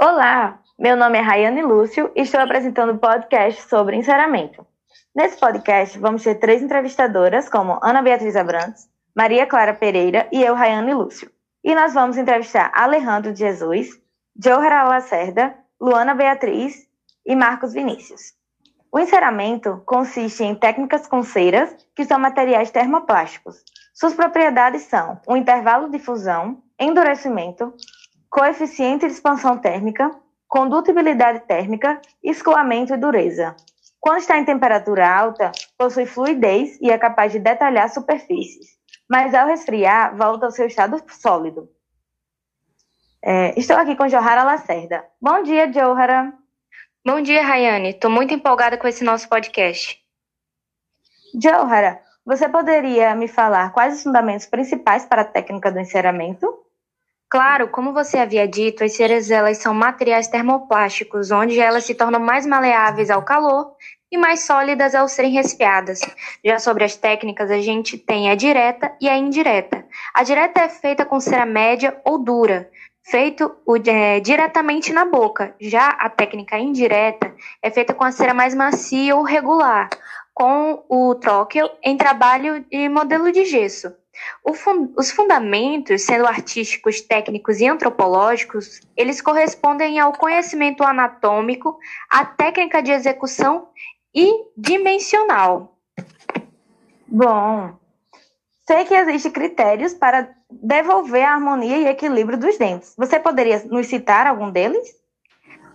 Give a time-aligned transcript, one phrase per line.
[0.00, 4.64] Olá, meu nome é Rayane Lúcio e estou apresentando o podcast sobre enceramento.
[5.12, 10.54] Nesse podcast, vamos ter três entrevistadoras, como Ana Beatriz Abrantes, Maria Clara Pereira e eu,
[10.54, 11.28] Rayane Lúcio.
[11.64, 13.88] E nós vamos entrevistar Alejandro Jesus,
[14.36, 16.86] Johara Lacerda, Luana Beatriz
[17.26, 18.34] e Marcos Vinícius.
[18.92, 23.64] O enceramento consiste em técnicas com ceras, que são materiais termoplásticos.
[23.92, 27.74] Suas propriedades são o intervalo de fusão, endurecimento,
[28.30, 30.10] coeficiente de expansão térmica,
[30.46, 33.54] condutibilidade térmica, escoamento e dureza.
[34.00, 38.78] Quando está em temperatura alta, possui fluidez e é capaz de detalhar superfícies,
[39.10, 41.68] mas ao resfriar, volta ao seu estado sólido.
[43.22, 45.04] É, estou aqui com Johara Lacerda.
[45.20, 46.32] Bom dia, Johara.
[47.04, 47.90] Bom dia, Rayane.
[47.90, 49.98] Estou muito empolgada com esse nosso podcast.
[51.34, 56.57] Johara, você poderia me falar quais os fundamentos principais para a técnica do enceramento?
[57.30, 62.18] Claro, como você havia dito, as ceras elas são materiais termoplásticos, onde elas se tornam
[62.18, 63.74] mais maleáveis ao calor
[64.10, 66.00] e mais sólidas ao serem resfriadas.
[66.42, 69.84] Já sobre as técnicas, a gente tem a direta e a indireta.
[70.14, 72.70] A direta é feita com cera média ou dura,
[73.02, 73.54] feito
[73.86, 75.54] é, diretamente na boca.
[75.60, 79.90] Já a técnica indireta é feita com a cera mais macia ou regular,
[80.32, 83.92] com o tróquel em trabalho de modelo de gesso.
[84.54, 91.78] Fun os fundamentos, sendo artísticos, técnicos e antropológicos, eles correspondem ao conhecimento anatômico,
[92.10, 93.68] à técnica de execução
[94.14, 95.76] e dimensional.
[97.06, 97.78] Bom,
[98.66, 102.94] sei que existem critérios para devolver a harmonia e equilíbrio dos dentes.
[102.96, 104.98] Você poderia nos citar algum deles?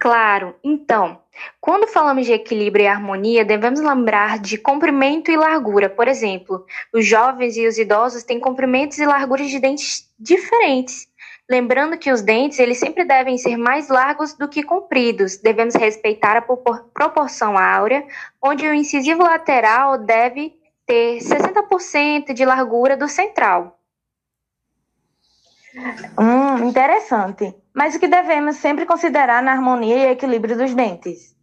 [0.00, 0.56] Claro.
[0.64, 1.20] Então,
[1.60, 5.90] quando falamos de equilíbrio e harmonia, devemos lembrar de comprimento e largura.
[5.90, 11.06] Por exemplo, os jovens e os idosos têm comprimentos e larguras de dentes diferentes.
[11.48, 15.36] Lembrando que os dentes eles sempre devem ser mais largos do que compridos.
[15.36, 18.02] Devemos respeitar a proporção áurea,
[18.42, 20.54] onde o incisivo lateral deve
[20.86, 23.78] ter 60% de largura do central.
[26.18, 27.54] Hum, interessante.
[27.74, 31.36] Mas o que devemos sempre considerar na harmonia e equilíbrio dos dentes?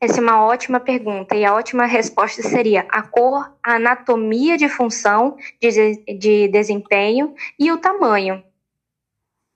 [0.00, 4.68] Essa é uma ótima pergunta e a ótima resposta seria a cor, a anatomia de
[4.68, 8.42] função, de, de desempenho e o tamanho.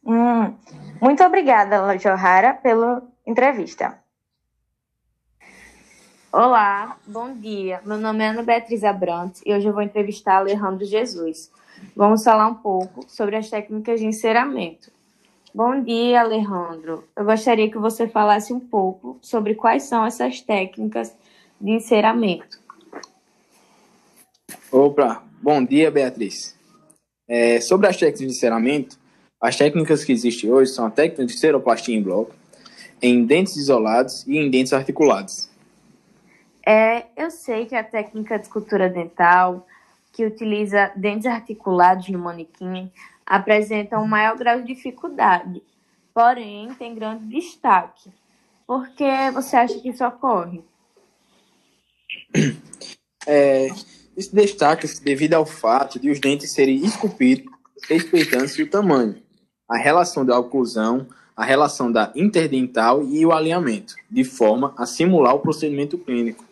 [0.04, 0.54] Hum,
[1.00, 3.98] muito obrigada, Johara, pela entrevista.
[6.32, 7.80] Olá, bom dia.
[7.84, 11.50] Meu nome é Ana Beatriz Abrantes e hoje eu vou entrevistar Alejandro Jesus.
[11.96, 14.95] Vamos falar um pouco sobre as técnicas de enceramento.
[15.56, 17.08] Bom dia, Alejandro.
[17.16, 21.16] Eu gostaria que você falasse um pouco sobre quais são essas técnicas
[21.58, 22.58] de enceramento.
[24.70, 26.54] Opa, bom dia, Beatriz.
[27.26, 28.98] É, sobre as técnicas de enceramento,
[29.40, 32.34] as técnicas que existem hoje são a técnica de ceroplastia em bloco,
[33.00, 35.48] em dentes isolados e em dentes articulados.
[36.66, 39.66] É, eu sei que a técnica de escultura dental,
[40.12, 42.92] que utiliza dentes articulados no manequim,
[43.26, 45.62] apresentam um maior grau de dificuldade,
[46.14, 48.10] porém tem grande destaque.
[48.66, 50.62] Por que você acha que isso ocorre?
[53.28, 53.66] É,
[54.16, 57.52] isso destaca-se devido ao fato de os dentes serem esculpidos
[57.88, 59.20] respeitando-se o tamanho,
[59.68, 65.34] a relação da oclusão, a relação da interdental e o alinhamento, de forma a simular
[65.34, 66.44] o procedimento clínico.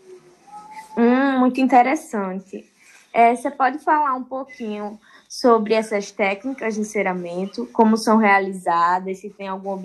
[0.97, 2.71] Hum, muito interessante.
[3.13, 4.99] É, você pode falar um pouquinho
[5.29, 9.79] sobre essas técnicas de enceramento, como são realizadas, se tem algum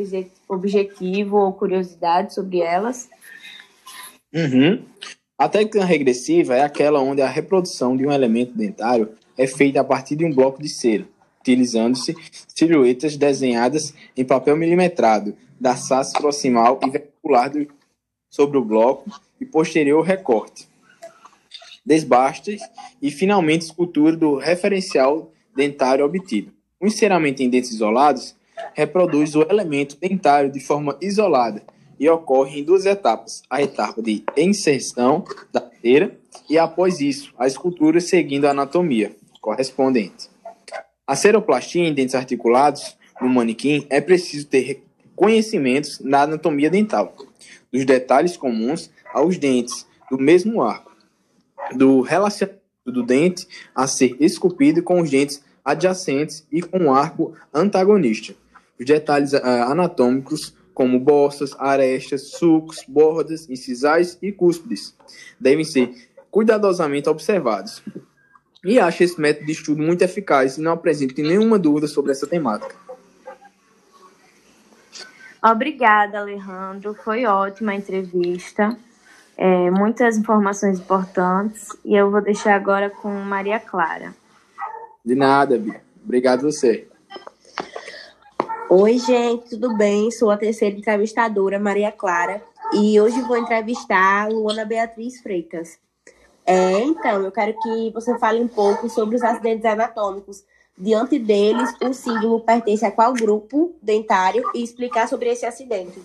[0.47, 3.09] objetivo ou curiosidade sobre elas?
[4.33, 4.83] Uhum.
[5.37, 9.83] A técnica regressiva é aquela onde a reprodução de um elemento dentário é feita a
[9.83, 11.07] partir de um bloco de cera,
[11.39, 12.15] utilizando-se
[12.47, 17.51] silhuetas desenhadas em papel milimetrado da face proximal e verticular
[18.29, 20.67] sobre o bloco e posterior recorte,
[21.85, 22.61] desbastes
[23.01, 26.51] e finalmente escultura do referencial dentário obtido.
[26.79, 28.35] O enceramento em dentes isolados
[28.73, 31.63] reproduz o elemento dentário de forma isolada
[31.99, 36.17] e ocorre em duas etapas: a etapa de inserção da cera
[36.49, 40.29] e, após isso, a escultura seguindo a anatomia correspondente.
[41.05, 44.83] A ceroplastia em dentes articulados no manequim é preciso ter
[45.15, 47.13] conhecimentos na anatomia dental,
[47.71, 50.88] dos detalhes comuns aos dentes do mesmo arco,
[51.75, 57.33] do relacionamento do dente a ser esculpido com os dentes adjacentes e com um arco
[57.53, 58.33] antagonista.
[58.79, 64.95] Os detalhes uh, anatômicos, como bossas, arestas, sulcos, bordas, incisais e cúspides,
[65.39, 65.93] devem ser
[66.31, 67.83] cuidadosamente observados.
[68.63, 72.27] E acho esse método de estudo muito eficaz e não apresento nenhuma dúvida sobre essa
[72.27, 72.75] temática.
[75.41, 76.93] Obrigada, Alejandro.
[76.93, 78.77] Foi ótima a entrevista.
[79.41, 81.69] É, muitas informações importantes.
[81.85, 84.13] E eu vou deixar agora com Maria Clara.
[85.05, 85.81] De nada, Bia.
[86.03, 86.89] Obrigado você.
[88.69, 90.11] Oi, gente, tudo bem?
[90.11, 92.41] Sou a terceira entrevistadora, Maria Clara,
[92.73, 95.79] e hoje vou entrevistar a Luana Beatriz Freitas.
[96.45, 100.43] É, então, eu quero que você fale um pouco sobre os acidentes anatômicos.
[100.77, 106.01] Diante deles, o símbolo pertence a qual grupo dentário e explicar sobre esse acidente.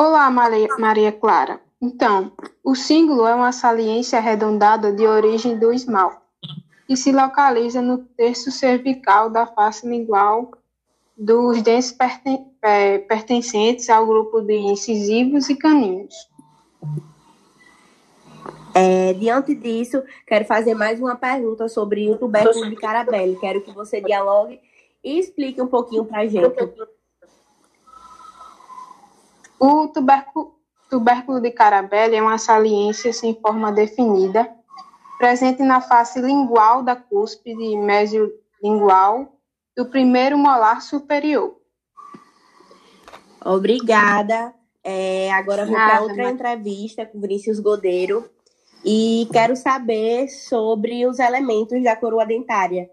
[0.00, 1.60] Olá, Maria, Clara.
[1.82, 2.30] Então,
[2.62, 6.20] o símbolo é uma saliência arredondada de origem do esmalte
[6.88, 10.52] e se localiza no terço cervical da face lingual
[11.16, 11.92] dos dentes
[12.62, 16.14] é, pertencentes ao grupo de incisivos e caninos.
[18.72, 23.36] É, diante disso, quero fazer mais uma pergunta sobre o tubérculo de Carabelli.
[23.40, 24.60] Quero que você dialogue
[25.02, 26.54] e explique um pouquinho para a gente.
[29.60, 30.54] O tubérculo,
[30.88, 34.48] tubérculo de Carabelli é uma saliência sem forma definida
[35.18, 39.32] presente na face lingual da cúspide mesiolingual
[39.76, 41.56] do primeiro molar superior.
[43.44, 44.54] Obrigada.
[44.82, 46.32] É, agora vou para outra mas...
[46.32, 48.24] entrevista com Vinícius Godeiro
[48.84, 52.88] e quero saber sobre os elementos da coroa dentária.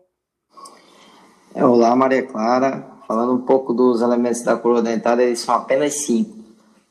[1.54, 2.96] É, olá, Maria Clara.
[3.08, 6.36] Falando um pouco dos elementos da coroa dentária, eles são apenas cinco: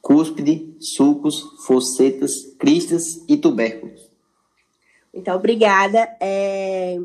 [0.04, 4.10] cúspide, sulcos, fossetas, cristas e tubérculos.
[5.14, 6.06] Então, obrigada.
[6.20, 6.98] É,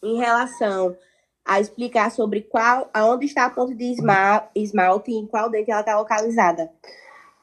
[0.00, 0.96] em relação
[1.44, 3.96] a explicar sobre qual, aonde está a ponte de
[4.54, 6.70] esmalte e em qual dente ela está localizada.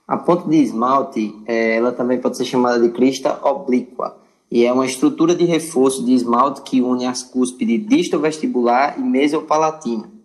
[0.07, 4.17] A ponte de esmalte, é, ela também pode ser chamada de crista oblíqua
[4.49, 10.20] e é uma estrutura de reforço de esmalte que une as cúspides distovestibular e mesopalatina.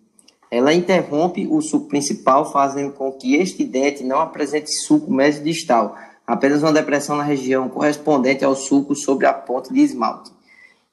[0.49, 5.95] Ela interrompe o suco principal, fazendo com que este dente não apresente suco mesodistal,
[6.25, 10.31] apenas uma depressão na região correspondente ao sulco sobre a ponte de esmalte.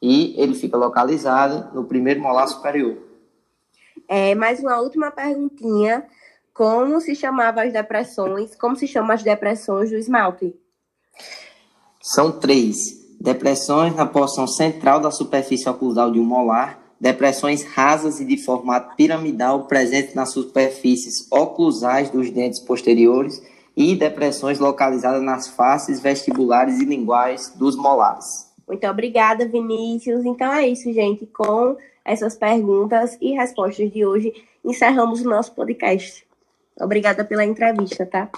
[0.03, 2.99] E ele fica localizado no primeiro molar superior.
[4.09, 6.05] É, mais uma última perguntinha.
[6.53, 8.55] Como se chamavam as depressões?
[8.55, 10.55] Como se chamam as depressões do esmalte?
[12.01, 12.77] São três.
[13.21, 18.95] Depressões na porção central da superfície oclusal de um molar, depressões rasas e de formato
[18.97, 23.43] piramidal presentes nas superfícies oclusais dos dentes posteriores
[23.77, 28.53] e depressões localizadas nas faces vestibulares e linguais dos molares.
[28.67, 30.25] Muito obrigada, Vinícius.
[30.25, 31.27] Então é isso, gente.
[31.27, 34.33] Com essas perguntas e respostas de hoje,
[34.65, 36.27] encerramos o nosso podcast.
[36.81, 38.31] Obrigada pela entrevista, tá?